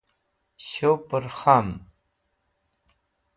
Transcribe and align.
Shupẽr 0.67 1.25
kham 1.37 1.69